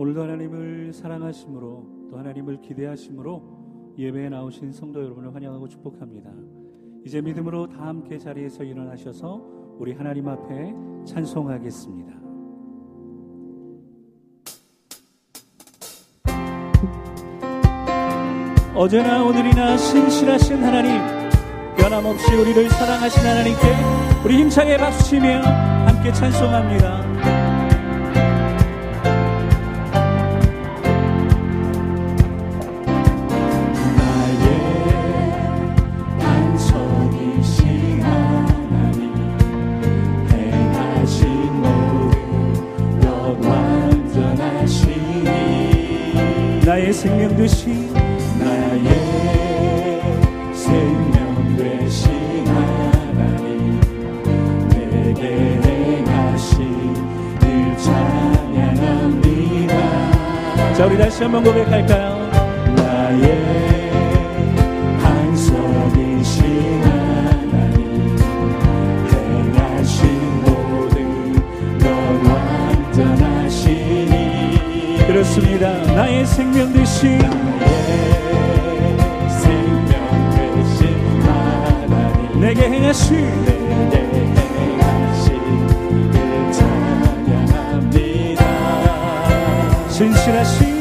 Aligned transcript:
오늘도 0.00 0.22
하나님을 0.22 0.94
사랑하심으로 0.94 2.08
또 2.10 2.16
하나님을 2.16 2.62
기대하심으로 2.62 3.94
예배에 3.98 4.30
나오신 4.30 4.72
성도 4.72 5.04
여러분을 5.04 5.34
환영하고 5.34 5.68
축복합니다. 5.68 6.30
이제 7.04 7.20
믿음으로 7.20 7.68
다 7.68 7.88
함께 7.88 8.16
자리에서 8.16 8.64
일어나셔서 8.64 9.44
우리 9.78 9.92
하나님 9.92 10.26
앞에 10.26 10.72
찬송하겠습니다. 11.04 12.14
어제나 18.74 19.22
오늘이나 19.22 19.76
신실하신 19.76 20.64
하나님, 20.64 20.92
변함없이 21.76 22.34
우리를 22.36 22.70
사랑하신 22.70 23.20
하나님께 23.22 24.24
우리 24.24 24.38
힘차게 24.38 24.78
박수치며 24.78 25.42
함께 25.86 26.10
찬송합니다. 26.10 27.09
나의 47.40 47.48
생명 50.52 51.56
되신 51.56 52.46
하나님 52.46 53.80
내게 54.68 55.22
행하신 55.64 56.60
일 57.42 57.48
찬양합니다 57.78 59.72
자 60.74 60.84
우리 60.84 60.98
다시 60.98 61.22
한번 61.22 61.42
고백할까요? 61.42 62.28
나의 62.76 63.90
반석이신 65.02 66.44
하나님 66.82 68.18
행하신 69.08 69.98
모든 70.42 71.32
것 71.78 71.88
완전하시니 72.92 73.78
그렇습니다. 75.06 75.79
나의 75.94 76.24
생명 76.26 76.72
되신 76.72 77.18
나의 77.18 77.30
생명 79.42 79.92
되신 80.30 81.22
하나님 81.22 82.40
내게 82.40 82.62
행하신 82.70 83.44
내게 83.90 84.20
행하신 84.46 85.34
일 86.14 86.52
찬양합니다. 86.52 88.40
신실하신 89.88 90.79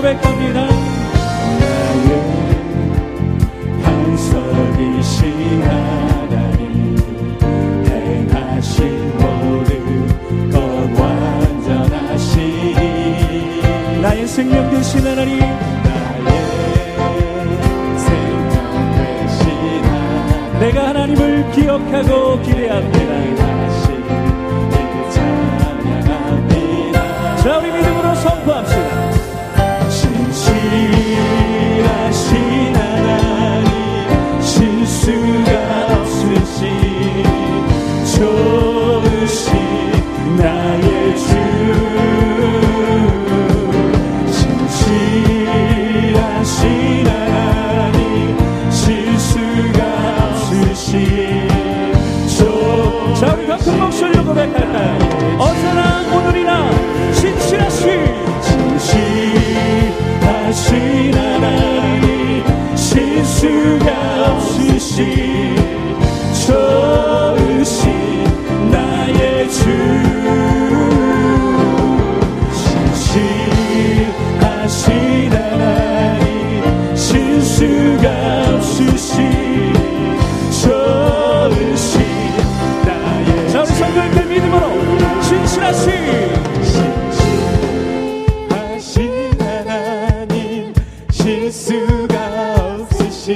고백합니다. 0.00 0.66
나의 1.60 2.08
반석이신 3.82 5.62
하나님 5.62 6.96
행하신 7.86 8.68
모든 9.18 9.70
것 10.50 10.56
완전하시니 10.98 12.40
나의 14.00 14.26
생명 14.26 14.70
되신 14.70 15.06
하나님 15.06 15.38
나의 15.38 16.38
생명 17.98 18.56
되신 18.96 19.84
하나님 19.84 20.58
내가 20.60 20.88
하나님을 20.88 21.50
기억하고 21.50 22.40
기대합니다. 22.40 23.10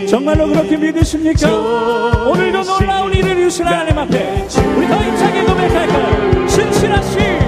정말로 0.09 0.49
그렇게 0.49 0.77
믿으십니까? 0.77 1.49
오늘도 2.27 2.63
놀라운 2.65 3.13
일을 3.15 3.39
이루신 3.39 3.65
하나님 3.67 3.97
앞에 3.99 4.47
우리 4.77 4.89
더 4.89 4.97
힘차게 4.97 5.45
고백할까요? 5.45 6.49
신실하신 6.49 6.91
하신 6.91 7.44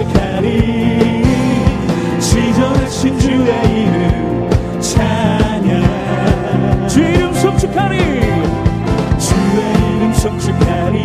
탄식하리 0.00 1.22
지정하신 2.20 3.18
주의 3.18 3.82
이름 3.82 4.48
찬양. 4.80 5.82
주의 6.88 7.16
이름 7.16 7.34
성축하리. 7.34 7.98
주의 9.18 9.96
이름 9.96 10.14
성축하리. 10.14 11.04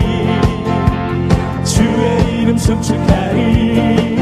주의 1.66 2.42
이름 2.42 2.58
성축하리. 2.58 4.18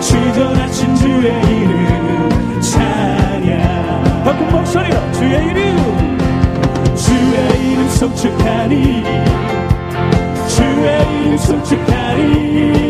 지정하신 0.00 0.96
주의 0.96 1.32
이름 1.60 2.60
찬양. 2.60 4.24
바꾼 4.24 4.50
목소리로 4.50 5.12
주의 5.12 5.46
이름. 5.46 6.18
주의 6.96 7.72
이름 7.72 7.88
성축하리. 7.88 9.04
주의 10.48 11.22
이름 11.22 11.38
성축하리. 11.38 12.87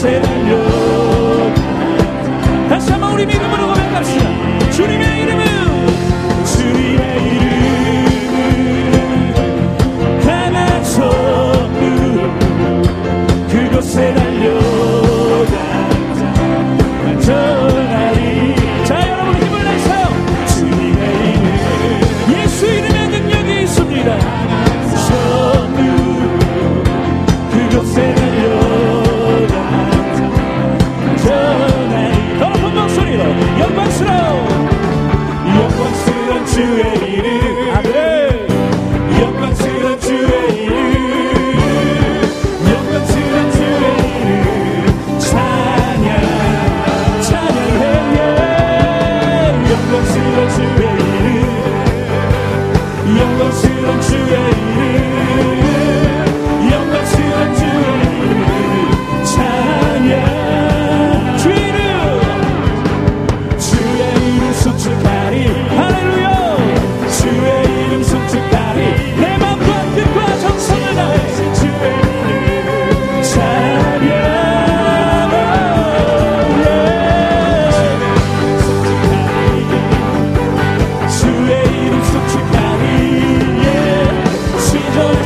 said 0.00 0.39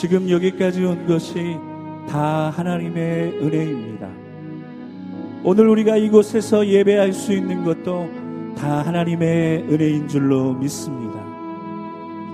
지금 0.00 0.30
여기까지 0.30 0.82
온 0.82 1.06
것이 1.06 1.58
다 2.08 2.48
하나님의 2.48 3.38
은혜입니다. 3.38 4.08
오늘 5.44 5.68
우리가 5.68 5.98
이곳에서 5.98 6.66
예배할 6.66 7.12
수 7.12 7.34
있는 7.34 7.62
것도 7.64 8.08
다 8.56 8.80
하나님의 8.80 9.64
은혜인 9.70 10.08
줄로 10.08 10.54
믿습니다. 10.54 11.22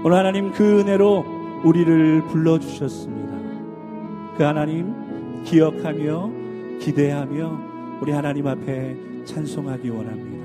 오늘 0.04 0.16
하나님 0.16 0.52
그 0.52 0.78
은혜로 0.78 1.24
우리를 1.64 2.28
불러주셨습니다. 2.28 3.32
그 4.36 4.44
하나님 4.44 5.42
기억하며 5.42 6.30
기대하며 6.78 7.98
우리 8.00 8.12
하나님 8.12 8.46
앞에 8.46 8.96
찬송하기 9.24 9.88
원합니다. 9.88 10.35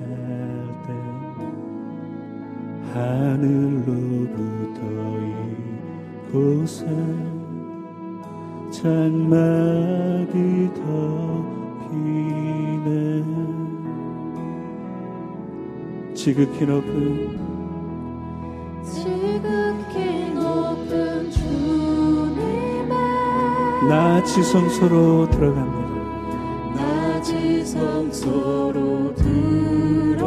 갈때 0.00 0.88
하늘로부터 2.92 4.80
이곳에 6.28 6.86
장막이 8.70 10.34
덮이네. 11.84 12.04
지극히 16.14 16.66
높은 16.66 17.45
나 23.88 24.22
지성소로 24.24 25.30
들어갑니다. 25.30 25.86
나 26.74 27.22
지성소로 27.22 29.14
들어갑니다. 29.14 30.26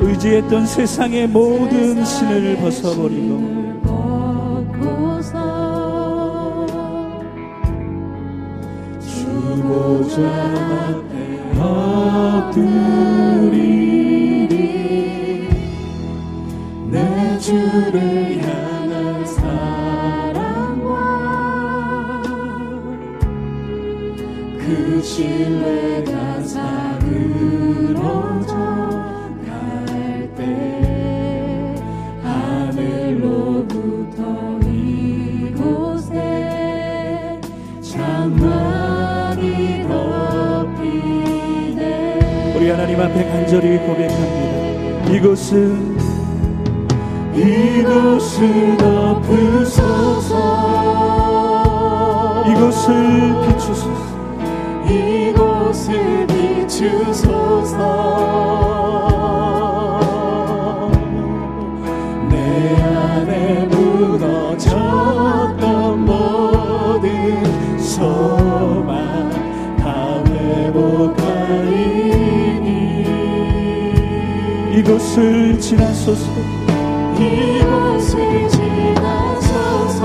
의지했던 0.00 0.66
세상의 0.66 1.28
모든 1.28 2.04
신을 2.04 2.56
벗어버리고 2.58 3.68
주보자 9.00 10.22
앞에 10.22 11.12
엎드 11.60 13.07
신뢰가 25.02 26.42
사그러져 26.42 28.02
갈 29.46 30.30
때 30.36 30.40
하늘로부터 32.22 34.20
이곳에 34.70 36.10
장막이 37.80 39.42
덮이네 39.88 41.80
우리 42.56 42.62
하나님 42.70 43.00
앞에 43.00 43.24
간절히 43.30 43.78
고백합니다. 43.78 45.12
이곳은 45.12 45.96
이곳을 47.34 48.76
덮으소서. 48.76 50.34
이곳을 52.50 53.34
비추소서 53.46 54.17
이곳을 54.90 56.26
비추소서. 56.26 57.78
내 62.28 62.82
안에 62.82 63.66
무너졌던 63.66 64.86
모든 66.04 67.78
소망 67.78 69.30
다 69.76 70.22
회복하리니. 70.26 71.18
이곳을 74.78 75.58
지나소서. 75.60 76.30
이곳을 77.18 78.48
지나소서. 78.48 80.02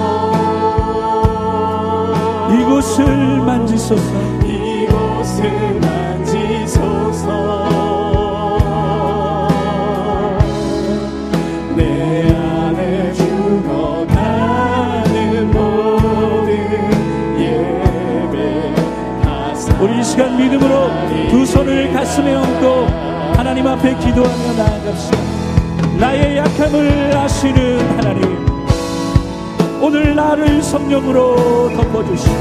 이곳을 2.60 3.42
만지소서 3.42 4.12
시간 20.14 20.38
믿음으로 20.38 20.92
두 21.32 21.44
손을 21.44 21.92
가슴에 21.92 22.36
얹고 22.36 22.86
하나님 23.36 23.66
앞에 23.66 23.98
기도하며 23.98 24.54
나아갑시다. 24.54 25.18
나의 25.98 26.38
약함을 26.38 27.18
아시는 27.18 27.98
하나님 27.98 28.46
오늘 29.82 30.14
나를 30.14 30.62
성령으로 30.62 31.70
덮어주시고 31.76 32.36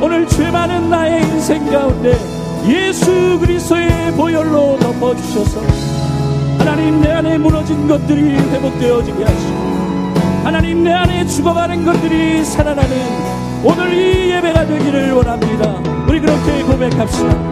오늘 0.00 0.28
죄 0.28 0.48
많은 0.48 0.88
나의 0.88 1.37
인생 1.48 1.64
가운데 1.72 2.12
예수 2.68 3.38
그리스도의 3.40 4.12
보혈로 4.12 4.78
덮어 4.80 5.16
주셔서 5.16 5.62
하나님 6.58 7.00
내 7.00 7.08
안에 7.08 7.38
무너진 7.38 7.88
것들이 7.88 8.36
회복되어지게 8.36 9.24
하시고 9.24 9.54
하나님 10.44 10.84
내 10.84 10.92
안에 10.92 11.26
죽어가는 11.26 11.86
것들이 11.86 12.44
살아나는 12.44 12.90
오늘 13.64 13.94
이 13.94 14.30
예배가 14.30 14.66
되기를 14.66 15.12
원합니다. 15.12 15.80
우리 16.06 16.20
그렇게 16.20 16.62
고백합시다 16.64 17.47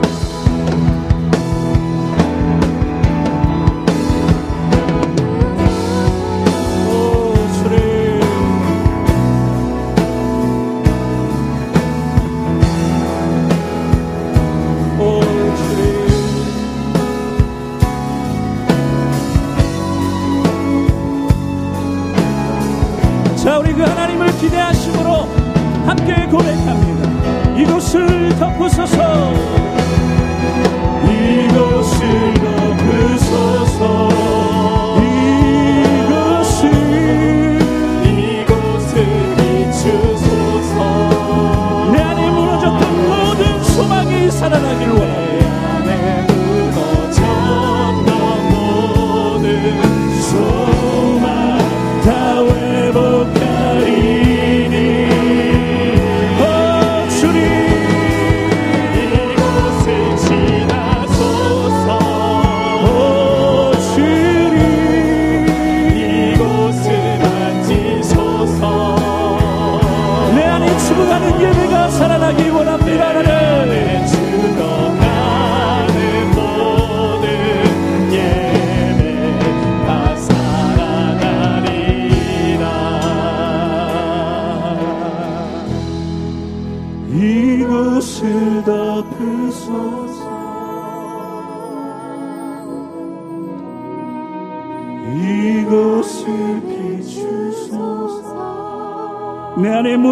Santo 28.38 28.58
puxa 28.58 28.84
o 28.84 28.86
som. 28.86 29.55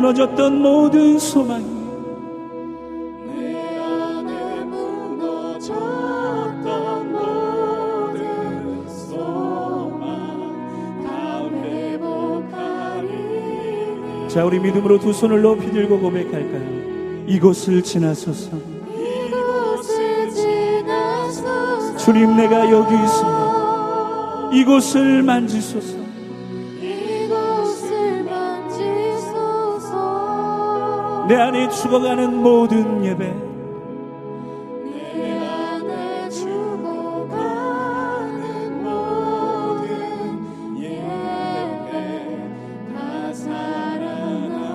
무너졌던 0.04 0.60
모든 0.60 1.18
소망이 1.18 1.64
자 14.28 14.44
우리 14.44 14.60
믿음으로 14.60 14.98
두 14.98 15.10
손을 15.14 15.40
높이 15.40 15.70
들고 15.70 15.98
고백할까요? 15.98 17.24
이곳을 17.26 17.82
지나소서. 17.82 18.58
이곳을 18.90 20.30
지나서 20.30 21.96
주님 21.96 22.36
내가 22.36 22.70
여기 22.70 22.94
있습니다. 22.94 24.50
이곳을 24.52 25.22
만지소서 25.22 26.03
내 31.26 31.36
안에 31.36 31.70
죽어가는 31.70 32.42
모든 32.42 33.02
예배. 33.02 33.34
내 34.92 35.38
안에 35.38 36.28
죽어가는 36.28 37.32
모든 38.82 40.78
예배 40.78 42.28
다 42.94 43.32
살아나리라. 43.32 44.74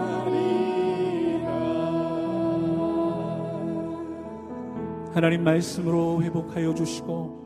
하나님 5.13 5.43
말씀으로 5.43 6.23
회복하여 6.23 6.73
주시고 6.73 7.37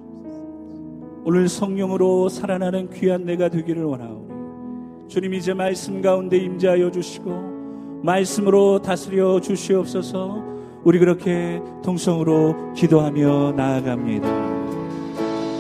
오늘 1.26 1.50
성령으로 1.50 2.30
살아나는 2.30 2.90
귀한 2.92 3.26
내가 3.26 3.50
되기를 3.50 3.84
원하오니 3.84 5.10
주님 5.10 5.34
이제 5.34 5.54
말씀 5.54 6.02
가운데 6.02 6.38
임재하여 6.38 6.90
주시고 6.90 7.53
말씀으로 8.04 8.82
다스려 8.82 9.40
주시옵소서 9.40 10.44
우리 10.84 11.00
그렇게 11.00 11.62
통성으로 11.84 12.74
기도하며 12.74 13.54
나아갑니다. 13.54 14.43